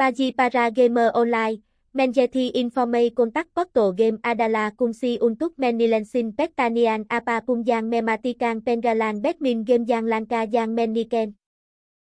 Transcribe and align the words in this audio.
Baji 0.00 0.32
para 0.32 0.72
gamer 0.72 1.12
online, 1.12 1.60
Menjeti 1.92 2.56
Informe 2.56 3.12
contact 3.12 3.52
portal 3.52 3.92
game 3.92 4.16
Adala 4.24 4.72
Kunsi 4.72 5.20
untuk 5.20 5.52
menilensin 5.60 6.32
Pektanian 6.32 7.04
apa 7.12 7.44
Pumjang 7.44 7.84
mematikan 7.84 8.64
Pengalan 8.64 9.20
Batmin 9.20 9.60
game 9.60 9.84
yang 9.84 10.08
langka 10.08 10.48
yang 10.48 10.72
meniken. 10.72 11.36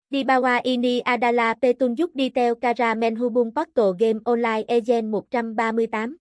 Di 0.09 0.25
bawah 0.25 0.65
ini 0.65 1.05
adalah 1.05 1.61
petunjuk 1.61 2.09
detail 2.17 2.57
cara 2.57 2.97
Menhubung 2.97 3.53
portal 3.53 3.93
game 3.93 4.17
online 4.25 4.65
Agent 4.65 5.05
138. 5.05 6.17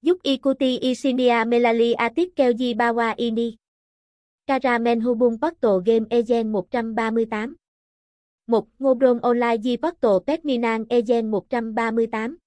Giúp 0.00 0.16
ikuti 0.24 0.80
isinya 0.80 1.44
melalui 1.44 1.92
artikel 1.92 2.56
di 2.56 2.72
bawah 2.72 3.12
ini. 3.20 3.60
Cara 4.48 4.80
Menhubung 4.80 5.36
portal 5.36 5.84
game 5.84 6.08
Agent 6.08 6.48
138. 6.48 7.59
1. 8.50 8.66
Ngobron 8.82 9.22
online 9.22 9.62
di 9.62 9.78
portal 9.78 10.26
Petminan 10.26 10.82
Egen 10.90 11.30
138. 11.30 12.42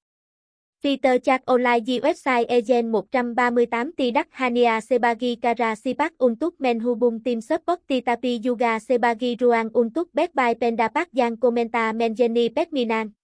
Peter 0.84 1.16
Chat 1.16 1.48
Online 1.48 1.80
di 1.80 2.04
website 2.04 2.52
Egen 2.52 2.92
138 2.92 3.96
Tidak 3.96 4.28
Hania 4.36 4.84
Sebagi 4.84 5.40
Kara 5.40 5.80
Sipak 5.80 6.12
untuk 6.20 6.60
menghubung 6.60 7.24
tim 7.24 7.40
support 7.40 7.80
Titapi 7.88 8.44
Yuga 8.44 8.84
Sebagi 8.84 9.40
Ruang 9.40 9.72
untuk 9.72 10.12
backby 10.12 10.60
pendapat 10.60 11.08
yang 11.16 11.40
komentar 11.40 11.96
menjadi 11.96 12.52
Petminan. 12.52 13.16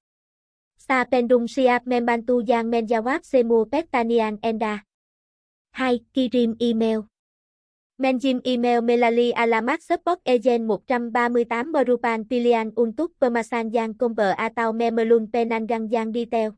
Sa 0.80 1.04
pendung 1.04 1.52
siap 1.52 1.84
membantu 1.84 2.40
yang 2.48 2.72
menjawab 2.72 3.28
semua 3.28 3.68
pertanyaan 3.68 4.40
Enda. 4.40 4.88
2. 5.76 6.16
Kirim 6.16 6.56
email. 6.64 7.12
Menjim 8.00 8.40
email 8.48 8.80
Melali 8.80 9.36
alamat 9.36 9.84
support 9.84 10.24
agent 10.24 10.64
138 10.64 11.12
berupan 11.68 12.24
Pilian 12.24 12.72
untuk 12.80 13.12
pemasan 13.20 13.76
yang 13.76 13.92
komber 13.92 14.40
atau 14.40 14.72
memelun 14.72 15.28
penanggang 15.28 15.92
yang 15.92 16.16
detail. 16.16 16.56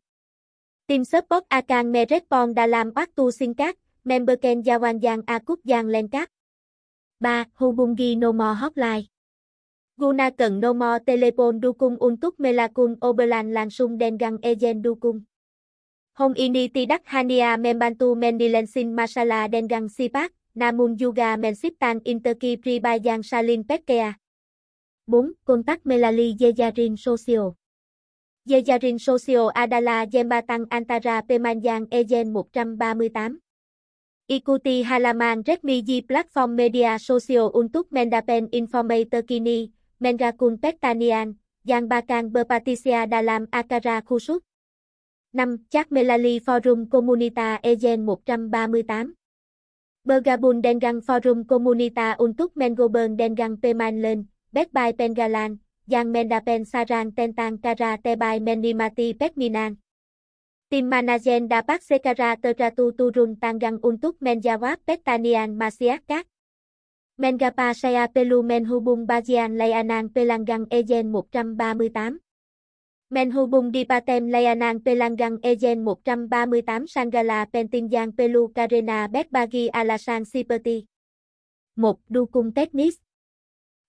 Team 0.85 1.02
support 1.02 1.49
akan 1.49 1.90
Merespon 1.90 2.54
dalam 2.54 2.93
waktu 2.93 3.26
singkat, 3.34 3.74
memberken 4.05 4.62
jawan 4.62 5.02
yang 5.02 5.26
akut 5.26 5.57
yang 5.65 5.90
lengkap. 5.90 6.30
3. 7.26 7.49
Hubungi 7.58 8.21
nomor 8.21 8.62
hotline. 8.62 9.10
Guna 9.98 10.30
Cẩn 10.30 10.62
nomor 10.62 11.02
telepon 11.02 11.58
dukung 11.58 11.98
untuk 11.98 12.37
melakun 12.37 13.02
oberlan 13.02 13.49
langsung 13.49 13.98
dengang 13.98 14.37
agent 14.46 14.85
dukung. 14.85 15.26
Hong 16.21 16.37
ini 16.37 16.70
tidak 16.70 17.02
hania 17.10 17.58
membantu 17.58 18.13
mendilensin 18.13 18.93
masalah 18.93 19.49
dengan 19.49 19.90
sipak, 19.90 20.30
namun 20.52 20.99
juga 20.99 21.35
menciptakan 21.40 22.04
interki 22.04 22.60
pribadi 22.60 23.07
yang 23.07 23.24
saling 23.24 23.63
4. 23.63 23.88
Contact 25.43 25.84
Melali 25.84 26.35
jejaring 26.35 26.96
Socio 26.96 27.62
Jejaring 28.41 28.98
Socio 28.98 29.54
Adala 29.54 30.10
Yembatang 30.10 30.66
Antara 30.74 31.21
Pemanjang 31.21 31.85
Ejen 31.93 32.34
138. 32.34 33.38
Ikuti 34.26 34.82
halaman 34.82 35.46
Redmi 35.46 35.85
G 35.85 36.02
Platform 36.02 36.58
Media 36.58 36.98
Socio 36.98 37.54
untuk 37.54 37.93
Mendapen 37.93 38.49
informasi 38.49 39.21
Kini, 39.30 39.70
Mengakun 40.02 40.58
Pektanian, 40.58 41.38
yang 41.70 41.86
bakal 41.86 42.34
Berpatisia 42.34 43.05
dalam 43.05 43.46
akara 43.54 44.02
khusus. 44.02 44.41
5. 45.38 45.70
Chat 45.70 45.93
Melali 45.93 46.41
forum 46.41 46.90
Komunita 46.90 47.62
Ejen 47.62 48.10
138. 48.10 49.21
Bergabun 50.02 50.66
Dengang 50.66 51.05
forum 51.05 51.46
Comunita 51.46 52.18
untuk 52.18 52.57
menggobern 52.57 53.13
dengan 53.13 53.62
pemanlen, 53.62 54.34
Backby 54.49 54.98
Pengalan, 54.98 55.62
yang 55.85 56.10
mendapat 56.10 56.66
sarang 56.66 57.13
tentang 57.13 57.62
Kara 57.62 58.02
tebay 58.02 58.41
menimati 58.41 59.13
pekminan. 59.13 59.77
Tim 60.74 60.90
manajen 60.90 61.46
dapat 61.46 61.85
Sekara 61.85 62.34
Teratu 62.34 62.98
turun 62.98 63.38
tanggang 63.38 63.77
untuk 63.85 64.18
menjawab 64.25 64.81
pertanyaan 64.90 65.53
masyarakat. 65.53 66.25
Mengapa 67.22 67.70
saya 67.78 68.09
Pelu 68.09 68.42
Menhubung 68.42 69.06
Bajian 69.06 69.54
layanan 69.54 70.09
pelanggan 70.09 70.66
Ejen 70.74 71.14
138? 71.14 72.31
Menhubung 73.12 73.76
Dipatem 73.76 74.32
Layanang 74.32 74.80
layanan 74.80 75.20
pelanggan 75.20 75.36
138 75.44 75.84
Sangala 76.88 77.44
Pentingyang 77.44 78.16
Pelu 78.16 78.56
karena 78.56 79.12
berbagi 79.12 79.68
alasan 79.68 80.24
Siperti 80.24 80.88
1. 81.76 82.08
Dukung 82.08 82.56
teknis 82.56 83.04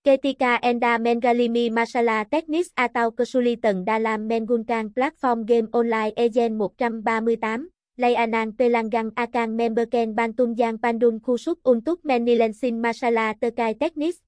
Ketika 0.02 0.58
Enda 0.58 0.98
Mengalimi 0.98 1.70
Masalah 1.70 2.26
Teknis 2.26 2.74
atau 2.74 3.14
Kesulitan 3.14 3.86
dalam 3.86 4.26
menggunakan 4.26 4.90
platform 4.90 5.46
game 5.46 5.70
online 5.70 6.18
Ejen 6.18 6.58
138, 6.58 7.70
layanan 8.02 8.58
pelanggan 8.58 9.14
akan 9.14 9.54
memberikan 9.54 10.18
bantuan 10.18 10.58
yang 10.58 10.82
pandun 10.82 11.22
khusus 11.22 11.62
untuk 11.62 12.02
Menilensin 12.02 12.82
masalah 12.82 13.38
terkait 13.38 13.78
teknis. 13.78 14.18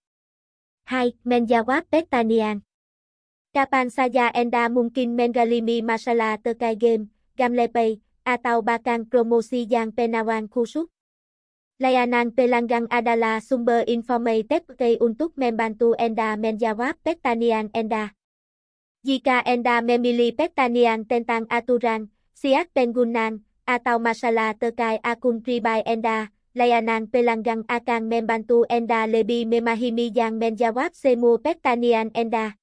2. 0.87 1.19
Menjawab 1.27 1.83
Petanian 1.91 2.63
Kapan 3.55 3.87
Saya 3.87 4.35
Enda 4.35 4.67
mungkin 4.67 5.15
mengalami 5.15 5.79
masalah 5.79 6.43
terkait 6.43 6.75
game, 6.75 7.15
Gamlepay, 7.39 8.03
atau 8.27 8.67
bahkan 8.67 9.07
promosi 9.07 9.63
yang 9.71 9.95
penawaran 9.95 10.51
khusus? 10.51 10.91
Layanan 11.79 12.35
pelanggan 12.35 12.91
adalah 12.91 13.39
sumber 13.39 13.87
informasi 13.87 14.51
Tepkei 14.51 14.99
untuk 14.99 15.39
membantu 15.39 15.95
Enda 16.03 16.35
menjawab 16.35 16.99
pertanyaan 17.07 17.71
enda 17.71 18.19
Jika 19.07 19.47
enda 19.47 19.87
memilih 19.87 20.35
pertanyaan 20.35 21.07
tentang 21.07 21.47
aturan, 21.47 22.11
siap 22.35 22.75
penggunaan, 22.75 23.47
atau 23.71 24.03
masalah 24.03 24.59
terkait 24.59 24.99
akun 25.07 25.47
pribadi 25.47 25.87
enda 25.87 26.35
layanan 26.59 27.07
pelanggan 27.07 27.63
akan 27.71 28.11
membantu 28.11 28.67
enda 28.67 29.07
lebih 29.07 29.47
memahami 29.47 30.11
yang 30.11 30.43
menjawab 30.43 30.91
semua 30.91 31.39
pertanyaan 31.39 32.11
enda 32.19 32.59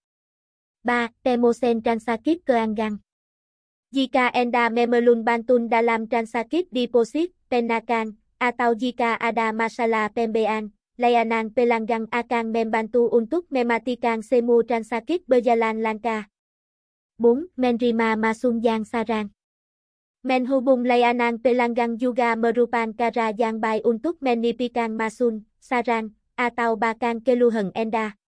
3. 0.81 1.13
Temosen 1.21 1.85
transaksi 1.85 2.41
keuangan 2.41 3.05
Jika 3.93 4.33
Enda 4.33 4.65
Memelun 4.73 5.21
Bantun 5.21 5.69
dalam 5.69 6.09
transaksi 6.09 6.65
deposit, 6.73 7.37
penakan, 7.53 8.17
atau 8.41 8.73
jika 8.73 9.13
ada 9.13 9.53
Masala 9.53 10.09
Pembean 10.09 10.73
layanan 10.97 11.53
pelanggan 11.53 12.09
akan 12.09 12.49
membantu 12.49 13.13
untuk 13.13 13.45
mematikan 13.53 14.25
Semu 14.25 14.65
transaksi 14.65 15.21
berjalan 15.29 15.85
lanka 15.85 16.33
4. 17.21 17.53
Menrima 17.61 18.17
masuk 18.17 18.57
yang 18.65 18.81
sarang 18.81 19.37
Menghubung 20.25 20.81
layanan 20.81 21.37
pelanggan 21.37 22.01
juga 22.01 22.33
merupakan 22.33 22.89
cara 22.97 23.29
yang 23.37 23.61
baik 23.61 23.85
untuk 23.85 24.17
menipikan 24.17 24.97
masun, 24.97 25.45
sarang 25.61 26.17
atau 26.33 26.73
bahkan 26.73 27.21
keluhan 27.21 27.69
Anda. 27.77 28.20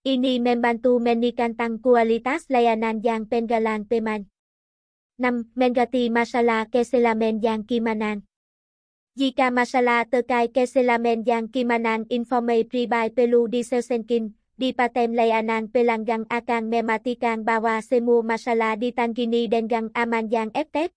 Ini 0.00 0.40
membantu 0.40 0.96
meningkatkan 0.96 1.76
kualitas 1.76 2.48
layanan 2.48 3.04
yang 3.04 3.28
pengalang 3.28 3.84
peman. 3.84 4.32
5. 5.20 5.52
Mengati 5.52 6.08
Masala 6.08 6.64
keselamen 6.72 7.44
yang 7.44 7.68
kimanan. 7.68 8.24
Jika 9.12 9.52
masala 9.52 10.08
terkai 10.08 10.48
keselamen 10.56 11.20
yang 11.28 11.52
kimanan 11.52 12.08
informe 12.08 12.64
pribadi 12.64 13.12
perlu 13.12 13.44
diselesaikan, 13.44 14.32
di 14.56 14.72
patem 14.72 15.12
layanan 15.12 15.68
pelanggan 15.68 16.24
akan 16.32 16.72
mematikan 16.72 17.44
bahwa 17.44 17.76
semua 17.84 18.24
di 18.80 18.88
ditangani 18.88 19.52
dengan 19.52 19.92
aman 19.92 20.32
yang 20.32 20.48
efek. 20.56 20.96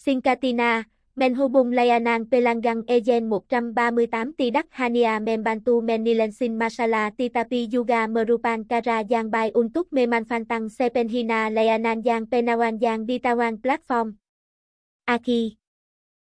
Singkatina, 0.00 0.88
Menhubung 1.16 1.72
layanan 1.72 2.28
pelanggan 2.28 2.84
Ejen 2.92 3.32
138 3.32 4.36
tidak 4.36 4.68
hanya 4.76 5.16
membantu 5.16 5.80
Menilensin 5.80 6.60
Masala 6.60 7.08
Titapi 7.08 7.72
Yuga 7.72 8.04
merupakan 8.04 8.60
cara 8.68 9.00
yang 9.00 9.32
baik 9.32 9.56
untuk 9.56 9.88
memanfaatkan 9.96 10.68
Sepenhina 10.68 11.48
layanan 11.48 12.04
yang 12.04 12.28
penawan 12.28 12.76
yang 12.84 13.08
ditawan 13.08 13.56
platform. 13.56 14.20
Aki. 15.08 15.56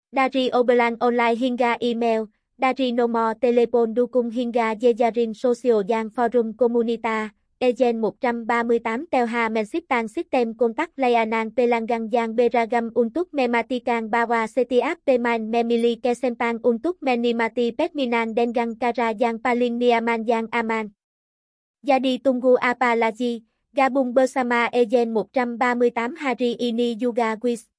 Dari 0.09 0.49
Oberland 0.49 0.97
Online 0.97 1.37
hingga 1.37 1.77
email, 1.77 2.33
dari 2.57 2.89
nomor 2.89 3.37
telepon 3.37 3.93
dukung 3.93 4.33
hingga 4.33 4.73
Jejarin 4.73 5.37
sosial 5.37 5.85
yang 5.85 6.09
forum 6.09 6.57
Komunitas 6.57 7.37
Egen 7.61 8.01
138 8.01 9.05
Telha 9.13 9.45
menciptakan 9.53 10.09
System 10.09 10.57
Contact 10.57 10.97
layanan 10.97 11.53
pelanggan 11.53 12.09
yang 12.09 12.33
beragam 12.33 12.89
untuk 12.97 13.29
mematikan 13.37 14.09
Bawa, 14.09 14.49
setiap 14.49 14.97
Teman 15.05 15.53
Memili 15.53 16.01
kesempatan 16.01 16.57
untuk 16.65 16.97
Menimati 17.05 17.69
Petminan 17.69 18.33
Dengang 18.33 18.81
Kara 18.81 19.13
yang 19.13 19.37
paling 19.37 19.77
Niaman 19.77 20.25
yang 20.25 20.49
aman. 20.49 20.97
Jadi 21.85 22.17
tunggu 22.17 22.57
apa 22.57 22.97
lagi, 22.97 23.45
gabung 23.77 24.17
bersama 24.17 24.65
Egen 24.73 25.13
138 25.13 26.17
hari 26.17 26.57
ini 26.57 26.97
juga 26.97 27.37
quiz. 27.37 27.69